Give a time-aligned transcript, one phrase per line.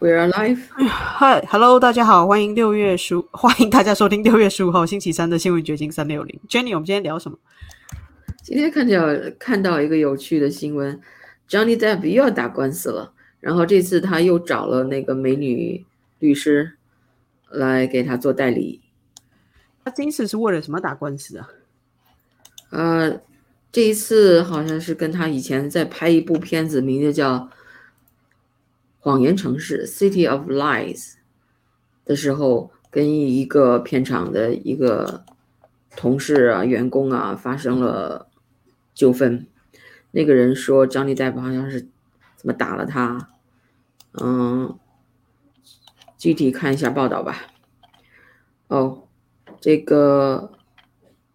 [0.00, 0.60] We're alive.
[0.78, 6.40] Hi, Hello，大家好，欢迎六月十五， 欢迎大家收听六月十五号星期三的新闻掘金三六零。
[6.48, 7.36] Jenny，我们今天聊什么？
[8.42, 8.96] 今天看到
[9.40, 11.00] 看到一个有趣的新闻
[11.48, 15.84] ，Johnny Depp 又要打官司了，然后这次他又找了那个美女
[16.20, 16.78] 律师
[17.50, 18.80] 来给他做代理。
[19.84, 21.48] 他这次是为了什么打官司啊？
[22.70, 23.20] 呃，
[23.70, 27.48] 这一次好像是跟他以前在拍一部片子，名字叫。
[29.00, 31.14] 谎言城市 （City of Lies）
[32.04, 35.24] 的时候，跟一个片场的一个
[35.96, 38.28] 同事啊、员工啊发生了
[38.92, 39.46] 纠纷。
[40.10, 41.82] 那个人说张立 Depp 好像是
[42.36, 43.30] 怎么打了他。
[44.20, 44.76] 嗯，
[46.18, 47.46] 具体看一下报道吧。
[48.66, 49.04] 哦，
[49.60, 50.52] 这个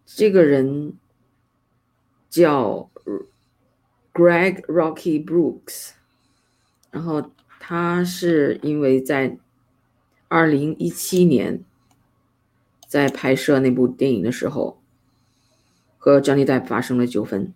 [0.04, 0.92] 这个人
[2.42, 2.90] 叫
[4.12, 5.90] Greg Rocky Brooks，
[6.90, 7.30] 然后。
[7.66, 9.38] 他是因为在
[10.28, 11.64] 二零一七年
[12.86, 14.82] 在拍摄那部电影的时候，
[15.96, 17.54] 和 Johnny Depp 发生了纠纷。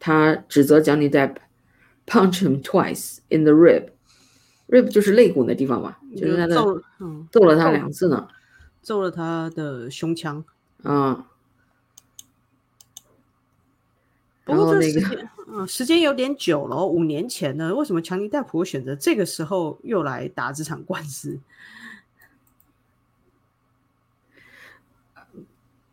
[0.00, 1.36] 他指责 Johnny Depp
[2.08, 6.56] punch him twice in the rib，rib 就是肋骨那地方嘛，就是他的
[7.30, 8.26] 揍了他两次呢，
[8.82, 10.44] 揍了他的胸腔
[10.82, 11.24] 啊。
[14.46, 21.36] 不过这时间，嗯，时间有点久了，五年前呢，为什么强尼戴普选择这个时候又来打这场官司？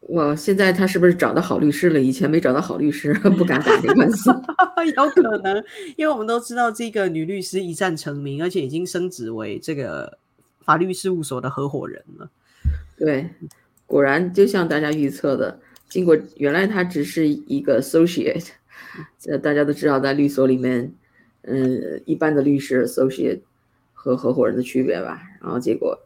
[0.01, 1.99] 我现在他是不是找到好律师了？
[1.99, 4.29] 以前没找到好律师， 不敢打这官司。
[4.95, 5.63] 有可能，
[5.97, 10.19] 因为我们都知道这个女律师一战成名，而且已经升职为这个
[10.61, 12.29] 法律事务所的合伙人了。
[12.97, 13.31] 对，
[13.87, 15.59] 果然就像大家预测的。
[15.93, 18.47] 经过原来他只是一个 associate，
[19.19, 20.91] 这大家都知道在律所里面，
[21.43, 23.41] 嗯，一般的律师 associate
[23.93, 25.21] 和合伙人的区别吧。
[25.39, 25.99] 然后结果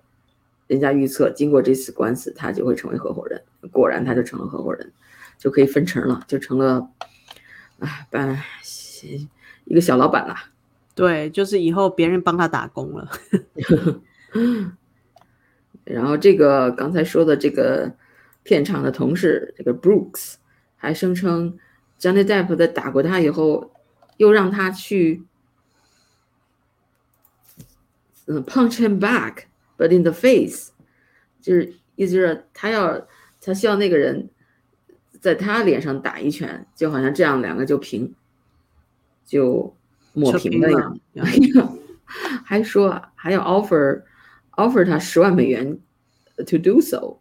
[0.68, 3.42] 人家预测，经过这次官司，他就会成为合伙人。
[3.72, 4.92] 果然他就成了合伙人，
[5.38, 6.90] 就可以分成了，就成了
[7.80, 8.44] 啊，办
[9.64, 10.36] 一个小老板了。
[10.96, 13.10] 对，就是以后别人帮他打工了。
[15.86, 17.94] 然后这个刚才说的这个。
[18.48, 20.36] 片场的同事这个 Brooks
[20.78, 21.60] 还声称
[22.00, 23.74] ，Johnny Depp 在打过他以后，
[24.16, 25.24] 又让他去，
[28.26, 30.70] 嗯，punch him back，but in the face，
[31.42, 33.06] 就是意思就是他要
[33.42, 34.30] 他希望那个人
[35.20, 38.16] 在他脸上打一拳，就好像这样两个就平，
[39.26, 39.76] 就
[40.14, 40.98] 抹平了样。
[42.46, 44.04] 还说还要 offer
[44.52, 45.78] offer 他十万美元
[46.38, 47.20] to do so。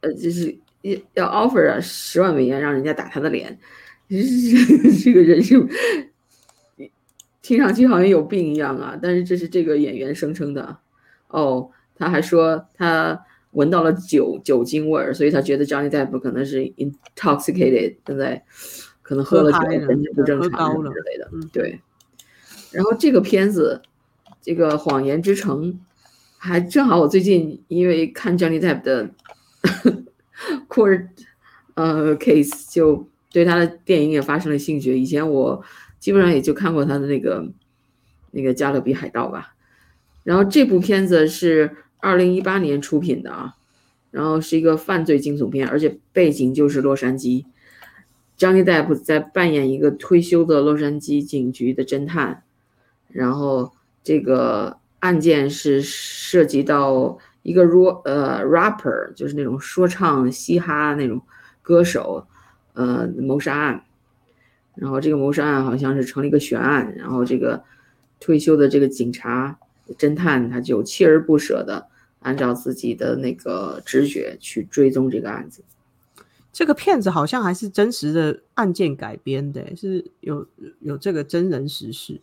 [0.00, 3.58] 呃，就是要要 offer 啊，十万美元让人家打他的脸，
[4.08, 5.66] 这个人是
[7.42, 8.98] 听上去好像有病一样啊。
[9.00, 10.78] 但是这是这个演员声称的。
[11.28, 18.44] 哦，他还说他闻到了酒酒精味儿，所以他觉得 Johnny Depp 可能是 intoxicated，现在
[19.02, 21.30] 可能喝了酒，神经不正常之类的。
[21.32, 21.80] 嗯，对。
[22.72, 23.82] 然后这个片子，
[24.42, 25.72] 这个《谎言之城》，
[26.38, 29.10] 还正好我最近因为看 Johnny Depp 的。
[30.68, 31.08] Court，
[31.74, 34.98] 呃，case 就对他的电影也发生了兴趣。
[34.98, 35.62] 以前我
[35.98, 37.46] 基本上也就看过他的那个
[38.30, 39.54] 那个《加勒比海盗》吧。
[40.24, 43.56] 然后这部片子是二零一八年出品的啊，
[44.10, 47.44] 然后是一个犯罪惊悚片，而且背景就是洛杉矶。
[48.38, 52.44] Johnny Depp 在扮演一个退休的洛杉矶警局的侦探，
[53.08, 53.72] 然后
[54.02, 57.18] 这个案件是涉及到。
[57.42, 61.20] 一个 rap 呃 rapper 就是那种说唱嘻哈那种
[61.62, 62.26] 歌手，
[62.74, 63.84] 呃谋杀案，
[64.74, 67.62] 然后这个谋杀案好像是成了一个悬案，然后这个
[68.18, 69.58] 退休的这个警察
[69.98, 71.88] 侦探他就锲而不舍的
[72.20, 75.62] 按照自己的那个直觉去追踪这个案子。
[76.52, 80.46] 这个片子好像还是真实的案件改编的，是有
[80.80, 82.20] 有这个真人实事。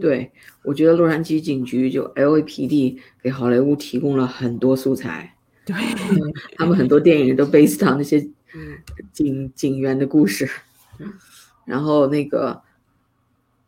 [0.00, 0.30] 对，
[0.62, 5.34] 我觉得洛杉矶警局就 LAPD 给好莱坞提供了很多素材。
[5.66, 5.74] 对，
[6.56, 8.28] 他们很多电影都 based on 那些
[9.12, 10.48] 警警员的故事。
[11.64, 12.62] 然后那个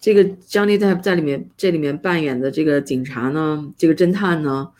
[0.01, 4.71] 这个 Johnny Depp 在里面这里面扮演的这个警察呢，这个侦探呢，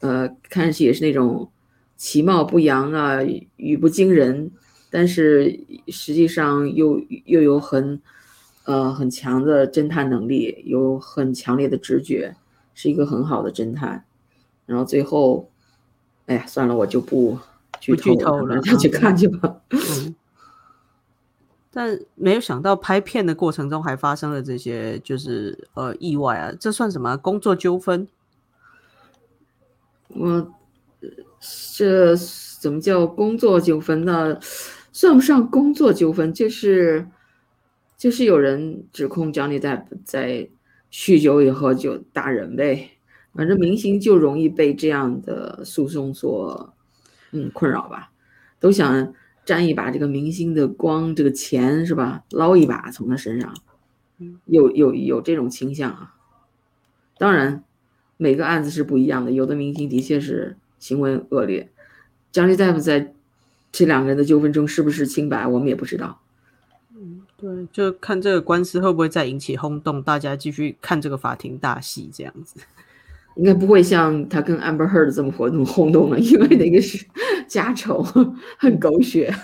[0.00, 1.50] 呃，看上去也是那种
[1.96, 3.20] 其貌不扬啊，
[3.56, 4.50] 语不惊人，
[4.90, 8.00] 但是实际上又又有很。
[8.64, 12.36] 呃，很强的侦探能力，有很强烈的直觉，
[12.74, 14.04] 是一个很好的侦探。
[14.66, 15.50] 然后最后，
[16.26, 17.38] 哎呀，算了，我就不
[17.78, 19.60] 剧透了，大家去看去吧。
[21.70, 28.08] 但没有想到拍片的过程中还发生了这些，就是呃意外啊，这算什么工作纠纷？
[30.08, 30.54] 我
[31.76, 34.38] 这怎么叫工作纠纷呢？
[34.92, 37.08] 算不上工作纠纷，就是
[37.96, 40.48] 就是有人指控 Johnny Depp 在
[40.90, 42.90] 酗酒以后就打人呗。
[43.34, 46.74] 反正明星就容易被这样的诉讼所
[47.32, 48.12] 嗯困扰吧，
[48.60, 49.14] 都想。
[49.46, 52.24] 沾一把这个明星的光，这个钱是吧？
[52.30, 53.54] 捞一把从他身上，
[54.46, 56.14] 有有有这种倾向啊。
[57.18, 57.62] 当然，
[58.16, 61.70] 每个案子是不一样的，有的明星的确是行为恶劣。
[62.32, 63.12] 张丽大夫在
[63.70, 66.22] 这两个人的纠纷中是不是清白，我们也不知道。
[67.44, 72.56] 嗯，对，就看这个官司会不会再引起轰动，大家继续看这个法庭大戏这样子。
[73.36, 77.04] 应该不会像他跟 Amber Heard 这么活动轰动了，因为那个是
[77.46, 78.02] 家丑，
[78.56, 79.34] 很狗血。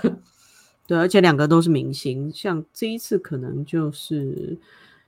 [0.86, 4.56] 对，而且两个都是明星，像这一次可能就是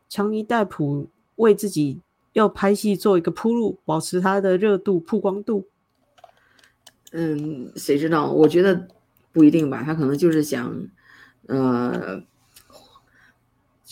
[0.09, 2.01] 强尼戴普为自己
[2.33, 5.67] 要拍戏做一个铺路，保持他的热度曝光度。
[7.13, 8.31] 嗯，谁知道？
[8.33, 8.89] 我觉得
[9.33, 10.75] 不一定吧，他可能就是想，
[11.47, 12.23] 呃，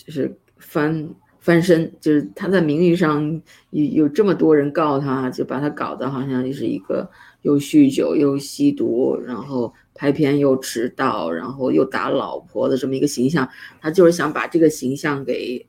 [0.05, 1.09] 就是翻。
[1.43, 7.09] 翻身就是他在名誉上有有这么多人告他，就把他搞得好像就是一个
[7.41, 13.49] 又酗酒又吸毒，然后拍片又迟到，然后又打老婆的这么一个形象。
[13.79, 15.67] 他就是想把这个形象给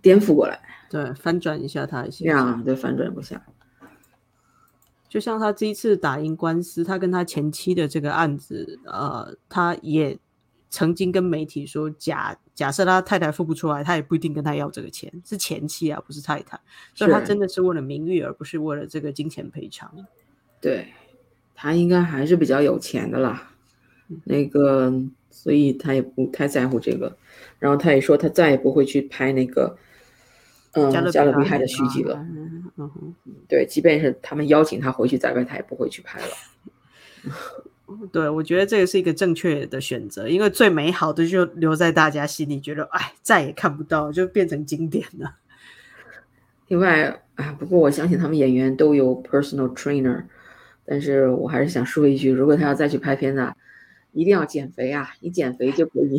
[0.00, 3.44] 颠覆过来，对，翻转一下他的形象，对，翻转不下。
[5.10, 10.18] 就像他这一次打赢官司，他跟他前妻的这个案子，呃，他也。
[10.70, 16.58] 曾经跟媒体说，假假设他太太付不出来，他也不一定跟他要这个钱，是前妻啊，不是太太，
[16.94, 19.92] 所以他真的是为了名誉，而不是为了这个金钱赔偿。
[20.60, 20.86] 对
[21.54, 23.50] 他应该还是比较有钱的啦，
[24.24, 24.92] 那个，
[25.30, 27.16] 所以他也不太在乎这个。
[27.58, 29.76] 然后他也说，他再也不会去拍那个，
[30.72, 32.16] 嗯，加勒比海的续集了。
[32.76, 33.14] 嗯哼，
[33.48, 36.26] 对，即便是他们邀请他回去再拍，他也不会去拍了。
[38.10, 45.36] 对，我觉得这个是一个正确的选择，因为最美好的就留在大家心里，觉得哎，再也看不到，就变成经典了。
[46.68, 50.24] 另外啊，不过我相信他们演员都有 personal trainer，
[50.86, 53.52] 但是我还是想说一句，如果他要再去拍片子，
[54.12, 55.10] 一定要减肥啊！
[55.20, 56.18] 一减肥就可以，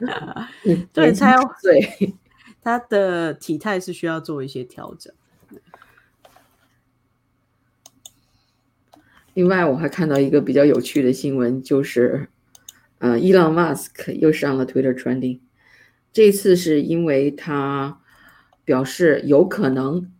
[0.94, 2.14] 对，他要对
[2.62, 5.12] 他的体态是需要做一些调整。
[9.36, 12.28] 另外，我还看到一个比较有趣的新闻，就是，
[13.00, 15.40] 呃，伊朗马斯克又上了 Twitter trending。
[16.10, 18.00] 这次是因为他
[18.64, 20.10] 表示有可能，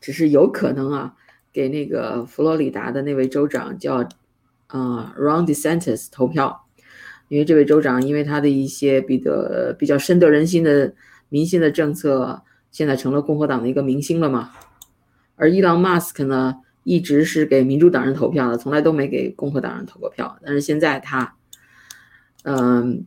[0.00, 1.14] 只是有可能啊，
[1.52, 3.96] 给那个佛罗里达的那位州长叫
[4.68, 6.64] 啊 Ron DeSantis 投票，
[7.28, 10.94] 因为这位州长因为他的一些比的比较深得人心的
[11.28, 14.52] 民心的政策，现在成了共和党的一个明星了嘛。
[15.36, 16.62] 而伊朗马斯克呢？
[16.84, 20.38] 一直是给民主党人投票的，从来都没给共和党人投过票。
[20.44, 21.34] 但是现在他，
[22.44, 23.06] 嗯，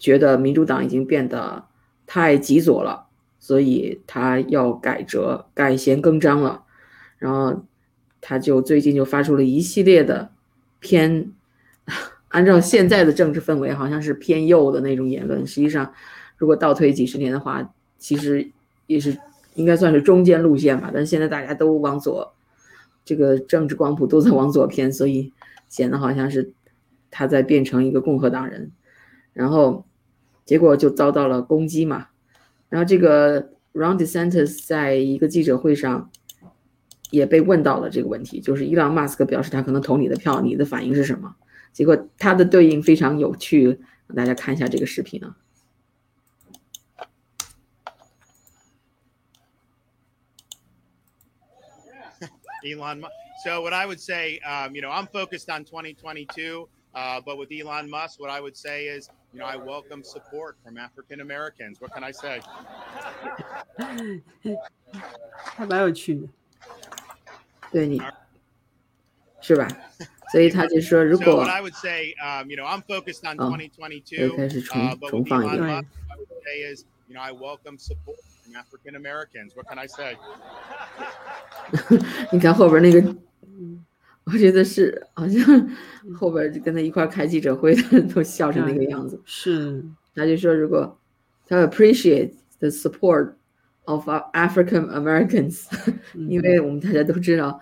[0.00, 1.66] 觉得民主党已经变得
[2.06, 3.06] 太极左了，
[3.38, 6.64] 所以他要改辙、改弦更张了。
[7.18, 7.66] 然后
[8.22, 10.30] 他就最近就发出了一系列的
[10.80, 11.30] 偏，
[12.28, 15.46] 按照现在的政治氛围，好像是偏右的那种言论。
[15.46, 15.92] 实际上，
[16.38, 18.50] 如果倒退几十年的话，其实
[18.86, 19.14] 也是
[19.56, 20.90] 应该算是中间路线吧。
[20.94, 22.32] 但现在大家都往左。
[23.08, 25.32] 这个政治光谱都在往左偏，所以
[25.66, 26.52] 显得好像是
[27.10, 28.70] 他在变成一个共和党人，
[29.32, 29.86] 然后
[30.44, 32.08] 结果就遭到了攻击嘛。
[32.68, 36.10] 然后这个 Ron DeSantis 在一个记者会上
[37.10, 41.34] 也被问到了这个问题，就是伊朗马斯克表示他可能投你的票，你的反应是什么？
[41.72, 43.80] 结果他的对应非常有趣，
[44.14, 45.34] 大家看一下这个视频啊。
[52.65, 53.13] Elon Musk.
[53.43, 57.51] So what I would say, um, you know, I'm focused on 2022, uh, but with
[57.51, 61.81] Elon Musk, what I would say is, you know, I welcome support from African Americans.
[61.81, 62.41] What can I say?
[65.55, 66.27] 还蛮有趣的，
[67.71, 67.99] 对你
[69.41, 69.67] 是吧？
[70.31, 75.85] 所以他就说，如果 I would say, um, you know, I'm focused on 2022, 开始重重放一遍。
[76.45, 78.17] Is, you know, I welcome support
[78.53, 79.53] African Americans.
[79.55, 80.17] What can I say?
[82.31, 83.15] 你看后边那个，
[84.25, 85.69] 我觉得是好像
[86.15, 89.19] 后边跟他一块开记者会的人都笑成那个样子。
[89.25, 90.99] 是，他就说如果
[91.47, 93.33] 他 appreciate the support
[93.85, 95.65] of African Americans，
[96.13, 97.59] 因为我们大家都知道，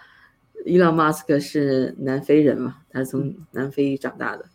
[0.65, 4.45] 伊朗马斯克是南非人嘛，他从南非长大的。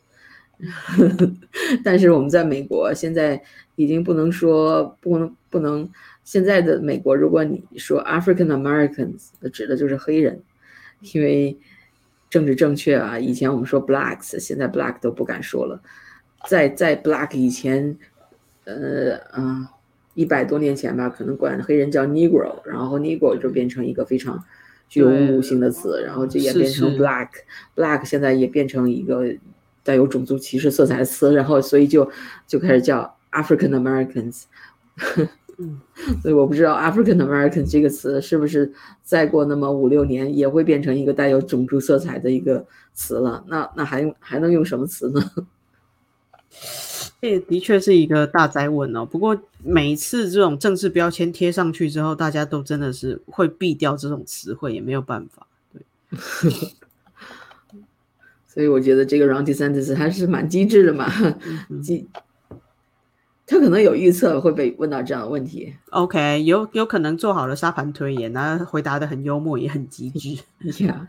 [1.84, 3.42] 但是我们在美国现在
[3.76, 5.90] 已经不能说不能不能，
[6.24, 10.42] 现在的美国，如果你说 African Americans，指的就是黑人，
[11.14, 11.58] 因为
[12.30, 13.18] 政治正确啊。
[13.18, 15.82] 以前我们说 blacks，现在 black 都不敢说了。
[16.48, 17.98] 在在 black 以前，
[18.66, 19.68] 呃嗯，
[20.14, 24.44] 一百多年前吧，可能管黑人叫 negro，然后 negro 就变成一个非常
[24.88, 29.36] 具有侮辱性的词，然后就演变成 black，black 现在也变成一个。
[29.84, 32.10] 带有种族歧视色彩的词，然后所以就
[32.48, 34.44] 就开始叫 African Americans，
[36.22, 38.72] 所以我不知道 African American 这个词是不是
[39.04, 43.44] 再过那么五六年也会变成一个带有种族色彩的一个词了？
[43.48, 45.32] 那那还用还能用什么词呢？
[47.22, 49.06] 这的确是一个大灾问哦。
[49.06, 55.48] 不过每一次这种政治标签贴上去之后，大家都真的是会避掉这种词汇，也没有办法。
[55.72, 55.82] 对。
[58.54, 61.10] 所以我觉得这个 Ron DeSantis 还是蛮机智的嘛，
[61.82, 62.06] 机，
[63.48, 65.74] 他可能有预测会被问到这样的问题。
[65.92, 70.44] OK，有有可能做好了沙盘推演，那回答的很幽默，也很机智。
[70.84, 71.08] Yeah，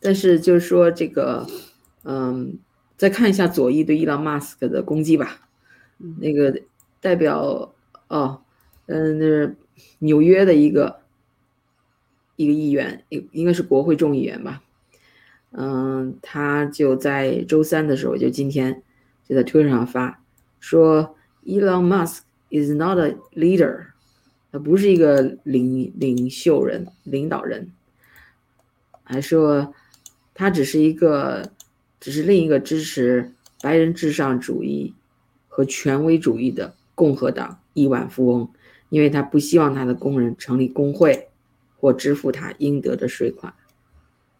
[0.00, 1.46] 但是就是说这个，
[2.02, 2.58] 嗯，
[2.96, 5.42] 再看一下左翼对伊朗马斯克的攻击吧。
[6.18, 6.60] 那个
[7.00, 7.72] 代表
[8.08, 8.42] 哦，
[8.86, 9.56] 嗯，那是
[10.00, 11.02] 纽约的一个
[12.34, 14.60] 一个议员，应应该是国会众议员吧。
[15.56, 18.82] 嗯，他就在周三的时候，就今天
[19.28, 20.20] 就在推特上发
[20.58, 23.86] 说，Elon Musk is not a leader，
[24.50, 27.70] 他不是一个领领袖人、领导人，
[29.04, 29.72] 还说
[30.34, 31.52] 他只是一个，
[32.00, 33.32] 只是另一个支持
[33.62, 34.92] 白人至上主义
[35.46, 38.50] 和权威主义的共和党亿万富翁，
[38.88, 41.28] 因为他不希望他的工人成立工会
[41.78, 43.54] 或支付他应得的税款。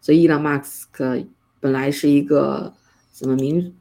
[0.05, 1.19] 所以，伊朗马斯克
[1.59, 2.75] 本来是一个
[3.11, 3.75] 什么民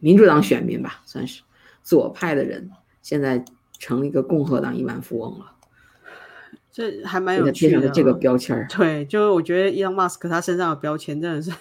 [0.00, 1.42] 民主党选民吧，算是
[1.84, 2.68] 左派的人，
[3.00, 3.44] 现在
[3.78, 5.52] 成了一个共和党亿万富翁了。
[6.72, 7.88] 这还蛮有趣的。
[7.90, 11.52] 这个标签儿，对，就是我觉得伊朗马斯克他身上的标签真的是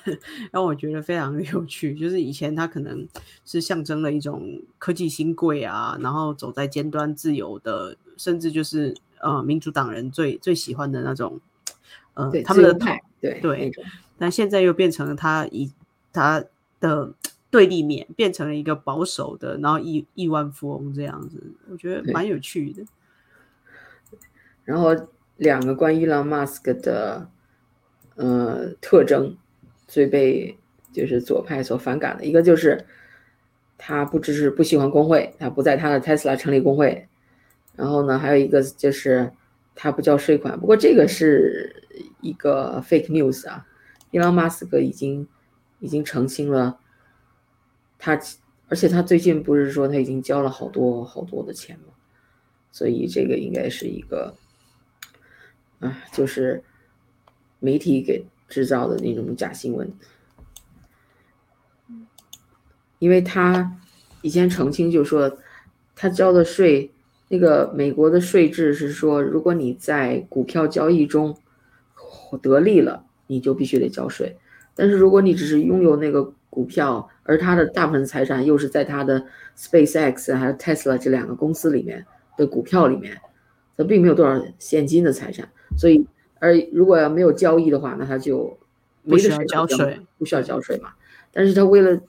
[0.51, 1.93] 让我觉得非常有趣。
[1.93, 3.07] 就是以前他可能
[3.45, 11.39] 是象征了一种科技新贵啊，然后走在尖端、自由的，甚至就是呃民主党人最最喜欢的那种。
[12.15, 13.72] 呃，他们的派对对，
[14.18, 15.72] 但现在又变成了他以
[16.12, 16.44] 他
[16.82, 17.13] 的
[17.50, 22.84] 对立面，变成了一个保守的，然后亿亿万富翁这样子，我觉得蛮有趣的。
[24.65, 24.94] 然后
[25.38, 27.30] 两个关于 Elon Musk 的
[28.15, 29.38] 呃特征，
[29.88, 30.58] 最被
[30.92, 32.86] 就是左派所反感的一个就是
[33.77, 37.08] 他不支持不喜欢工会，他不在他的 Tesla 成立工会。
[37.77, 39.32] 然后呢，还有一个就是
[39.75, 41.80] 他不交税款，不过这个是。
[42.22, 43.65] 一个 fake news 啊，
[44.12, 45.27] 伊朗马斯克已经
[45.79, 46.79] 已经澄清了，
[47.98, 48.19] 他
[48.67, 51.93] 而且他最近不是说他已经交了好多好多的钱吗？
[52.72, 54.36] 所以这个应该是一个
[55.79, 56.63] 啊，就是
[57.60, 59.91] 媒体给制造的那种假新闻，
[63.00, 63.79] 因为他
[64.22, 65.38] 以前澄清就说
[65.95, 66.91] 他交的税，
[67.27, 71.38] 那个美国的税制是说，如果你在股票交易中。
[72.38, 74.38] 得利了，你就必须得交税。
[74.75, 79.24] 但是如果你只是拥有那个股票，而他的大部分财产又是在他的
[79.56, 82.06] SpaceX 还有 Tesla 这两个公司里面
[82.38, 83.20] 的股票里面，
[83.78, 85.48] 他并没有多少现金的财产。
[85.78, 86.06] 所以，
[86.40, 88.58] 而如果要没有交易的话，那他就
[89.08, 90.90] 不需要交税，不需要交税嘛。
[91.32, 92.00] 但是他为了，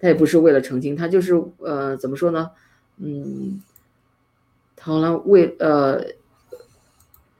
[0.00, 2.50] 他也不是为了澄清，他就是呃，怎么说呢？
[2.98, 3.62] 嗯，
[4.74, 6.04] 他好像为呃，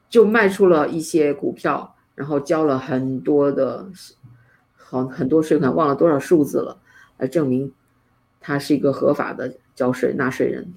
[0.09, 1.97] 就卖出了一些股票。
[2.19, 3.87] 然后交了很多的，
[4.75, 6.77] 好很多税款，忘了多少数字了，
[7.19, 7.73] 来证明
[8.41, 10.75] 他是一个合法的交税纳税人。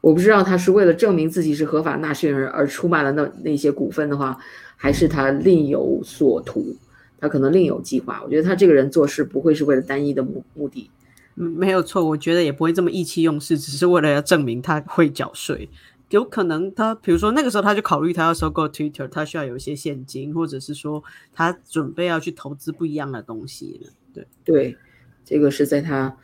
[0.00, 4.38] 我不知道他是为了证明自己是合法纳税人而出卖了那那些股份的话，
[4.74, 6.74] 还是他另有所图，
[7.18, 8.22] 他可能另有计划。
[8.24, 10.90] 我觉得他这个人做事不会是为了单一的目目的。
[11.34, 15.68] 嗯，没有错，我觉得也不会这么意气用事，只是为了要证明他会缴税。
[16.10, 21.02] 有可能他，比如说那个时候他就考虑他要收购 Twitter，他需要有一些现金，或者是说
[21.32, 24.76] 他准备要去投资不一样的东西对对，
[25.24, 26.16] 这个是在他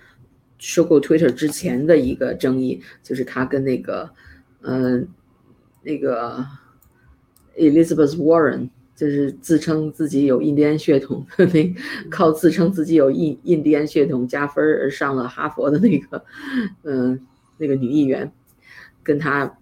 [0.58, 4.10] 收购 Twitter 之前的一个争议，就是他跟那个
[4.62, 5.06] 嗯
[5.82, 6.44] 那个
[7.56, 11.46] Elizabeth Warren，就是自称自己有印第安血统，那
[12.10, 16.24] 靠自称自己有印印第安血统加分而上了哈佛的那个
[16.82, 17.24] 嗯
[17.58, 18.32] 那个女议员，
[19.04, 19.56] 跟他。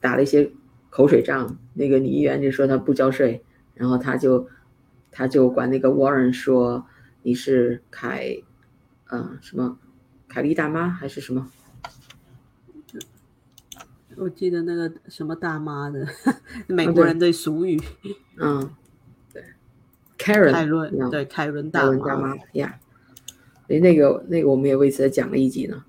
[0.00, 0.50] 打了一些
[0.88, 4.48] 口水仗，那个女议员就说她不交税，然后他就
[5.10, 6.86] 他就管那个 Warren 说，
[7.22, 8.42] 你是凯，
[9.08, 9.78] 呃，什么
[10.28, 11.50] 凯莉大妈还是什么？
[14.16, 16.06] 我记得那个什么大妈的
[16.66, 17.80] 美国人的俗语，
[18.36, 18.70] 嗯，
[19.32, 19.42] 对
[20.18, 22.78] ，Karen，凯伦，凯伦大大妈，文大妈呀，
[23.68, 25.84] 诶，那个那个我们也为此讲了一集呢。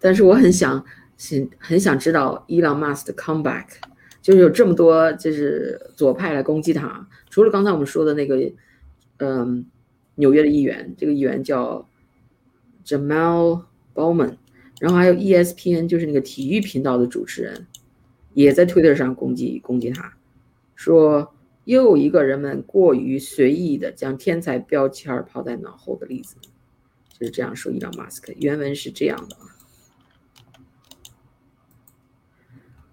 [0.00, 0.84] 但是我很想
[1.18, 3.66] 很很想知道伊朗马斯的 comeback，
[4.22, 8.50] 就是有这么多就是左派来攻击他，除了刚才我们说的那个，
[9.18, 9.66] 嗯，
[10.14, 11.86] 纽约的议员，这个议员叫
[12.84, 13.64] Jamal
[13.94, 14.36] Bowman，
[14.80, 17.66] 然后还有 ESPN，就是那个体育频道的主持人，
[18.32, 20.14] 也在 Twitter 上攻击攻击他，
[20.74, 26.36] 说又一个人们过于随意的将天才标签抛在脑后的例子，
[27.18, 29.59] 就是这样说伊朗马斯克，原文是这样的啊。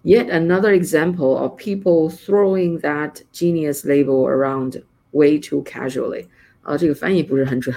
[0.08, 6.28] Yet another example of people throwing that genius label around way too casually。
[6.62, 7.76] 啊，这个翻译不是很准，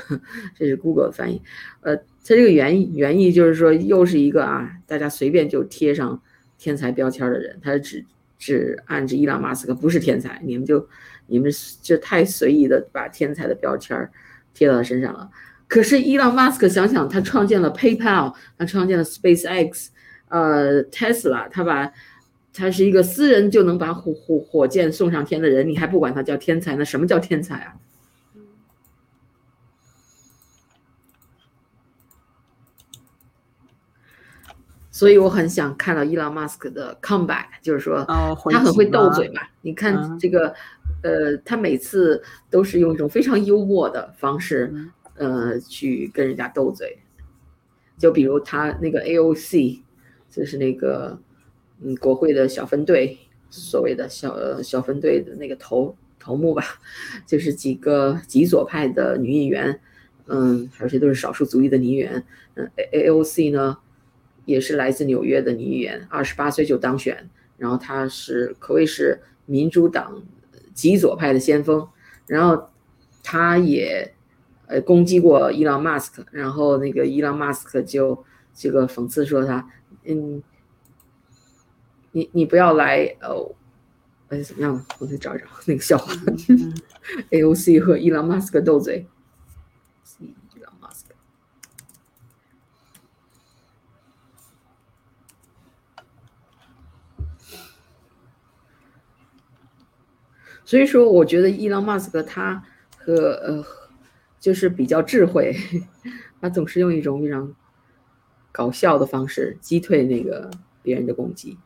[0.57, 1.41] 这是 Google 的翻译。
[1.81, 6.21] 呃，它这个原意原意就是说，又是一个啊，大家随便就贴上
[6.57, 8.05] 天才标签的人，他只
[8.39, 10.88] 只暗指伊朗马斯克不是天才，你们就
[11.27, 14.09] 你们就太随意的把天才的标签
[14.53, 15.29] 贴到他身上了。
[15.67, 19.88] 可是伊朗马斯克想想，他创建了 PayPal，他创建了 SpaceX，
[20.29, 21.91] 呃，Tesla，他把
[22.53, 26.75] 他是一个私人就能把火火火箭送上天的人，你还不管他叫天才？
[26.75, 27.75] 那什么叫天才啊？
[34.91, 39.41] 所以我很想看到伊朗马斯克的 comeback，就是说他很会斗嘴嘛。
[39.62, 40.53] 你看嗯这个，
[41.01, 47.00] 呃，他每次都是用一种非常幽默的方式，嗯呃，去跟人家斗嘴。
[47.98, 49.81] 就比如他那个 AOC，
[50.29, 51.20] 就是那个
[51.83, 53.17] 嗯国会的小分队，
[53.50, 56.63] 所谓的小小分队的那个头头目吧，
[57.25, 59.79] 就是几个极左派的女议员，
[60.27, 62.23] 嗯，而且都是少数族裔的女议员。
[62.56, 63.77] 嗯，A AOC 呢，
[64.45, 70.21] 也是来自纽约的女议员，二十八岁就当选，然后她是可谓是民主党
[70.73, 71.88] 极左派的先锋，
[72.27, 72.69] 然后
[73.23, 74.13] 她也
[74.67, 79.69] 呃攻击过伊朗马斯克，然后那个伊朗马斯克就这个讽刺说他，
[80.03, 80.43] 嗯，
[82.12, 83.56] 你你不要来呃。
[84.30, 84.86] 哎，怎么样？
[84.97, 86.13] 我再找一找那个笑话。
[86.47, 86.74] 嗯
[87.32, 89.06] AOC 和伊朗马斯克斗嘴。
[90.21, 91.15] 伊朗马斯克。
[100.63, 102.63] 所以说，我觉得伊朗马斯克他
[102.97, 103.65] 和呃，
[104.39, 105.54] 就是比较智慧，
[106.39, 107.54] 他总是用一种非常
[108.54, 110.50] 搞笑的方式击退那个
[110.82, 111.58] 别人的攻击。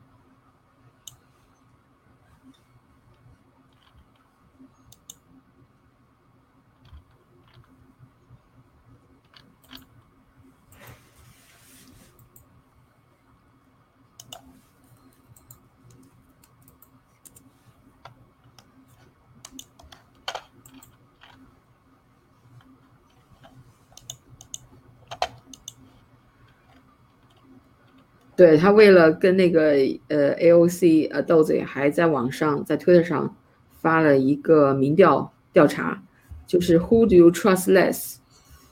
[28.35, 29.71] 对他为了跟那个
[30.09, 33.35] 呃 AOC 呃斗嘴，还在网上在 Twitter 上
[33.81, 36.03] 发了一个民调调查，
[36.45, 38.17] 就是 Who do you trust less？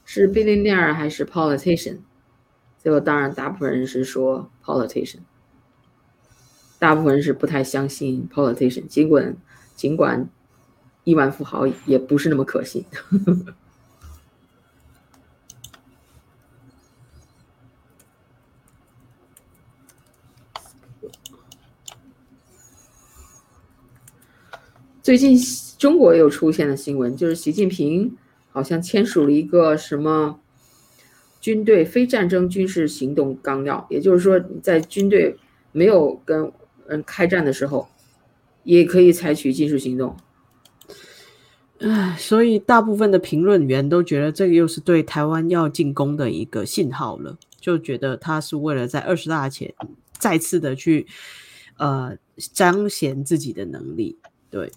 [0.06, 2.00] 是 billionaire 还是 politician？
[2.78, 5.20] 结果当然大部分人是说 politician，
[6.78, 9.38] 大部分人是不太相信 politician，尽管
[9.76, 10.30] 尽管
[11.06, 12.84] 亿万富豪也不是那么可信。
[25.04, 25.38] 最近
[25.78, 28.16] 中国又出现了新闻，就是习近平
[28.54, 30.40] 好像签署了一个什么
[31.42, 35.36] 军队非战争军事行动纲要，也就是说，在军队
[35.74, 36.50] 没有跟
[36.88, 37.90] 人开战的时候，
[38.64, 40.16] 也可以采取技术行动。
[41.80, 49.74] 唉，所以大部分的评论员都觉得这个又是对台湾要进攻的一个信号了，就觉得他是为了在二十大前
[50.18, 51.06] 再次的去
[51.76, 54.18] 呃彰显自己的能力。
[54.50, 54.72] 对，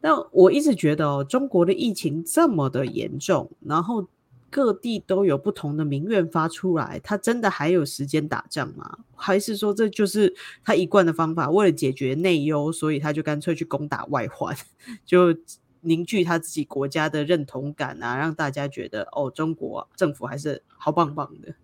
[0.00, 4.06] 但我一直觉得哦，中国的疫情这么的严重，然后
[4.50, 8.98] 各地都有不同的民怨发出来，他真的还有时间打仗吗？
[9.14, 10.34] 还是说这就是
[10.64, 14.56] 他一贯的方法，为了解决内忧，所以他就干脆去攻打外患，
[15.04, 15.36] 就
[15.80, 21.54] 凝聚他自己国家的认同感啊，让大家觉得哦，中国政府还是好棒棒的。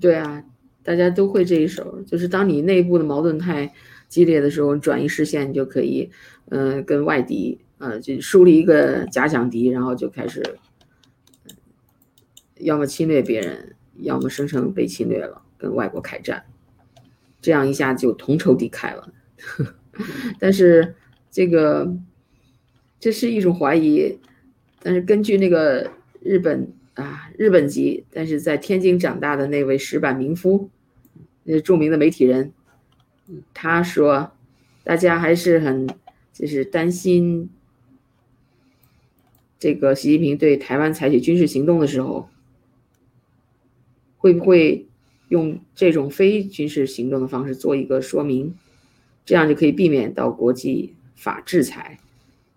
[0.00, 0.44] 对啊，
[0.82, 3.72] 大家都会这一手，就是当你内部的矛盾太
[4.14, 6.08] 激烈的时候，转移视线你就可以，
[6.48, 10.40] 呃，跟外敌，呃，就树立一个假想敌，然后就开始，
[12.60, 16.44] 要么侵略别人，要么声称被侵略了，跟外国开战，
[17.40, 19.12] 这样一下就同仇敌忾了。
[20.38, 20.94] 但是
[21.32, 21.92] 这个
[23.00, 24.20] 这是一种怀疑，
[24.80, 30.70] 但是根据那个日本啊日本籍，但是在天津长大的那位石板民夫，
[31.42, 32.52] 那著名的媒体人，
[33.52, 34.32] 他说，
[34.82, 35.86] 大家还是很
[36.32, 37.48] 就是担心
[39.58, 42.28] 这个习近平对台湾采取军事行动的时候，
[44.18, 44.86] 会不会
[45.28, 48.54] 用这种非军事行动的方式做一个说明？
[49.24, 51.98] 这样就可以避免到国际法制裁。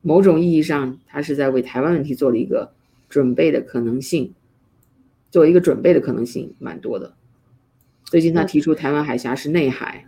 [0.01, 2.73] 某种意义上，他是在为台湾问题做了一个
[3.09, 4.33] 准备的可能性，
[5.31, 7.15] 做一个准备的可能性蛮多的。
[8.03, 10.05] 最近他提出台湾海峡是内海，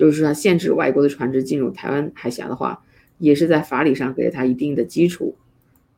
[0.00, 2.82] 就是说限制外国的船只进入台湾海峡的话，
[3.18, 5.36] 也是在法理上给了他一定的基础。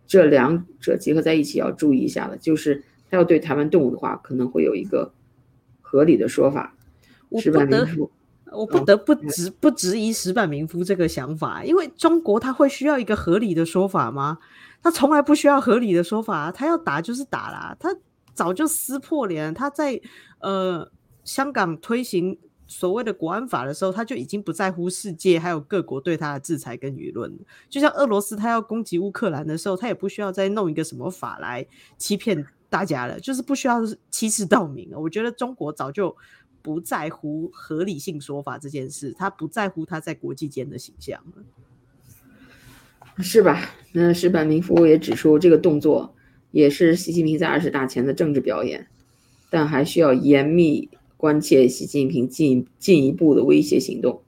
[0.08, 5.12] 这两者结合在一起要注意一下的，就是他要对台湾动武的话，可能会有一个
[5.80, 6.74] 合理的说法。
[7.38, 8.10] 石板民夫。
[8.50, 14.38] 我不得不质不质疑石板民夫这个想法，因为中国他会需要一个合理的说法吗？
[14.82, 17.96] 他从来不需要合理的说法，他要打就是打啦，他
[18.34, 19.54] 早就撕破脸。
[19.54, 20.00] 他在
[20.40, 20.90] 呃
[21.22, 22.36] 香港推行
[22.72, 27.30] 所谓的国安法的时候，他就已经不在乎世界还有各国对他的制裁跟舆论
[27.68, 31.66] 就像俄罗斯他要攻击乌克兰的时候，他也不需要再弄一个什么法来
[31.98, 33.80] 欺骗大家了，就是不需要
[34.10, 34.98] 欺世盗名了。
[34.98, 36.16] 我觉得中国早就。
[36.64, 41.42] 不在乎合理性说法这件事，他不在乎他在国际间的形象了
[43.20, 43.70] 是吧？
[43.90, 46.14] 那石板明夫也指出，这个动作
[46.52, 48.86] 也是习近平在二十大前的政治表演，
[49.50, 50.88] 但还需要严密
[51.22, 54.24] 关切习近平进进一步的威胁行动。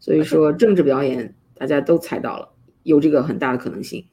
[0.00, 2.52] 所以说，政治表演大家都猜到了，
[2.82, 4.08] 有这个很大的可能性。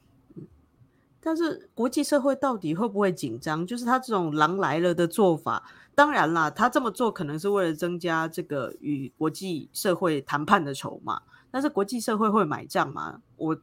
[1.20, 3.66] 但是国际社会到底会不会紧张？
[3.66, 5.63] 就是他这种“狼来了”的做法。
[5.96, 11.24] 当然啦，他这么做可能是为了增加这个与国际社会谈判的筹码。
[11.50, 13.24] 但是国际社会会买账吗？
[13.38, 13.58] 我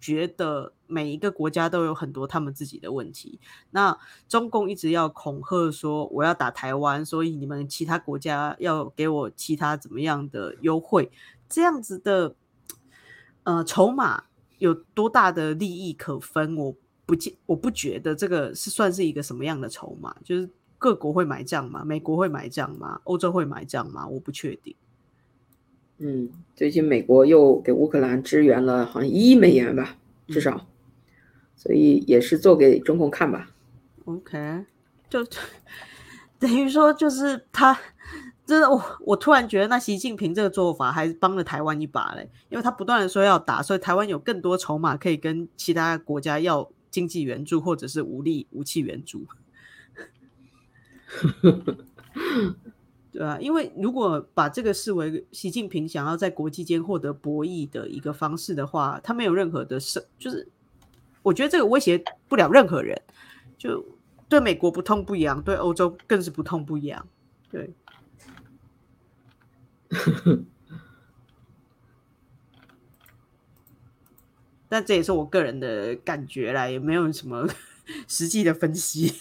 [0.00, 3.38] 觉得每一个国家都有很多他们自己的问题。
[3.70, 3.96] 那
[4.28, 11.10] 中共一直要恐吓说我要打台湾，所以你们其他国家要给我其他怎么样的优惠？
[11.48, 12.34] 这样子的
[13.44, 14.24] 呃筹码
[14.58, 16.56] 有多大的利益可分？
[16.56, 16.74] 我
[17.06, 20.50] 不见我不觉得这个是算是一个什么样的筹码，就是。
[20.82, 21.84] 各国会买账吗？
[21.84, 23.02] 美国会买账吗？
[23.04, 24.08] 欧洲会买账吗？
[24.08, 24.74] 我不确定。
[25.98, 29.98] 嗯，最近美国又给乌克兰支援了，好像一亿美元吧，
[30.28, 30.66] 至少，
[31.60, 33.50] 所以也是做给中共看吧。
[34.06, 34.64] OK，
[35.10, 35.22] 就
[36.40, 37.78] 等于说，就是他
[38.46, 49.26] 真的，我我突然觉得，那习近平这个做法还帮了台湾一把嘞，因为他不断的说要打，所以台湾有更多筹码可以跟其他国家要经济援助或者是武力武器援助。
[53.12, 60.48] 对啊，因为如果把这个视为习近平想要在国际间获得博弈的一个方式的话，他没有任何的胜，就是
[61.22, 63.00] 我觉得这个威胁不了任何人，
[63.58, 63.84] 就
[64.28, 67.06] 对美国不痛不痒，对欧洲更是不痛不痒。
[67.50, 67.74] 对，
[74.68, 77.48] 但这也是我个人的感觉啦，也没有什么
[78.06, 79.14] 实际的分析。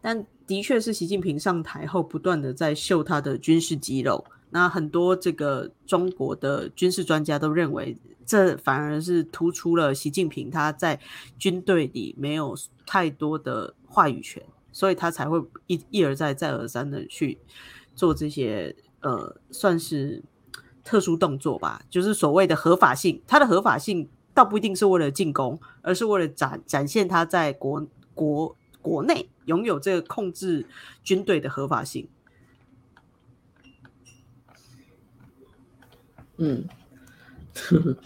[0.00, 4.24] 但的确是习近平上台后不断的在秀他的军事肌肉，
[4.56, 10.98] 那很多这个中国的军事专家都认为，这反而是突出了习近平他在
[11.38, 14.42] 军队里没有太多的话语权，
[14.72, 17.36] 所以他才会一一而再再而三的去
[17.94, 20.24] 做这些呃，算是
[20.82, 23.20] 特殊动作吧，就是所谓的合法性。
[23.26, 28.56] 他的合法性倒不一定是为了进攻，而是为了展展现他在国国。
[28.86, 30.64] 国内拥有这个控制
[31.02, 32.08] 军队的合法性。
[36.38, 36.64] 嗯，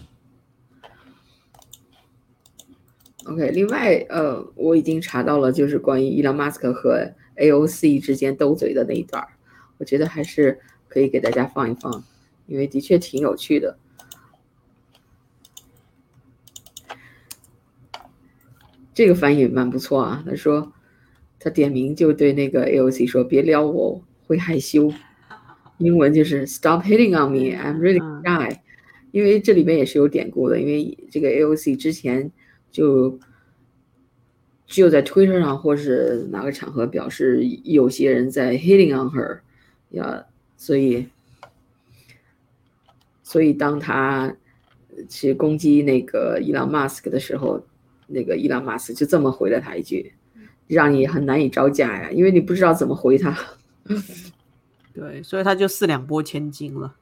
[3.27, 3.51] OK。
[3.51, 9.27] 另外，呃，我已经查到了，就是关于伊朗马斯克和 AOC 之间斗嘴的那一段
[9.79, 12.05] 我觉得还是可以给大家放一放，
[12.47, 13.79] 因为的确挺有趣的。
[18.93, 20.73] 这个翻译蛮不错啊，他说
[21.38, 24.93] 他点名就对那个 AOC 说别撩我会害羞，
[25.81, 28.57] 英文就是 Stop hitting on me, I'm really shy。
[29.11, 32.31] 因为这里面也是有典故的，因为这个 AOC 之前
[32.71, 33.19] 就
[34.69, 39.40] 只有在 Twitter 上或是哪个场合表示有些人在 hitting on her，
[39.90, 40.25] 呀，
[40.57, 41.09] 所以，
[43.25, 44.33] 所以当他
[45.09, 47.66] 去攻击那个伊朗 Mask 的时候，
[48.07, 50.12] 那个伊朗马斯就这么回了他一句，
[50.69, 53.37] 让你很难以招架呀，因为你不知道怎么回他。
[54.92, 56.94] 对，所以他就四两拨千斤了。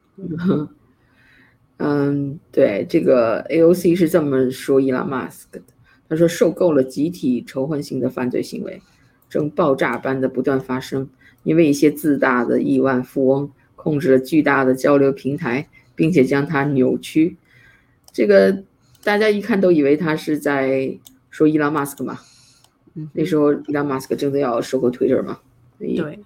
[1.77, 5.65] 嗯， 对，这个 AOC 是这么说伊朗马斯克的，
[6.07, 8.81] 他说受够了集体仇恨性的犯罪行为，
[9.29, 11.09] 正爆炸般的不断发生，
[11.43, 17.37] 因为一些自大的亿万富翁控制了巨大的交流平台，并且将它扭曲。
[18.11, 18.63] 这个
[19.03, 20.97] 大家一看都以为他是在
[21.29, 22.19] 说伊朗马斯克嘛，
[23.13, 25.39] 那时候伊朗马斯克正在要收购 Twitter 嘛，
[25.79, 26.19] 对。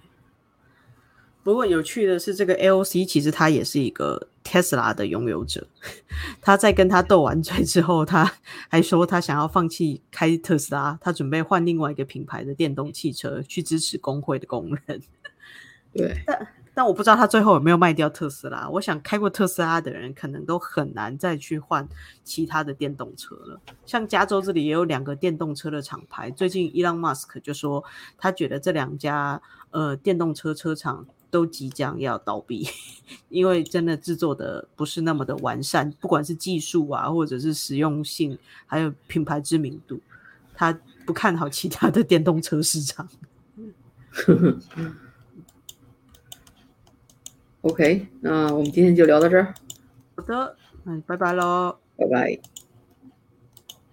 [1.44, 5.66] 不过有趣的是，这个 LC 其实他也是一个 Tesla 的拥有者。
[6.40, 8.32] 他在跟他斗完嘴之后，他
[8.70, 15.02] 还说他想要放弃开特斯拉，他准备换另外一个品牌的电动汽车去支持工会的工人。
[15.92, 18.66] 对， 但但我不知道他最后有没有卖掉特斯拉。
[18.70, 21.86] 我想开过特斯拉的人可能都很难再去换
[22.24, 23.60] 其他的电动车了。
[23.84, 27.84] 像加州这里也有两个电动车的厂牌，最近 Elon Musk 就说
[28.16, 31.06] 他觉得这两家呃电动车车厂。
[31.34, 32.64] 都即将要倒闭，
[33.28, 39.98] 因为真的制作的不是那么的完善，不管是技术啊，或者是实用性，还有品牌知名度，
[40.54, 40.72] 他
[41.04, 43.08] 不看好其他的电动车市场。
[47.62, 49.52] OK，那我们今天就聊到这儿。
[50.14, 52.53] 好的，那拜拜喽，拜拜。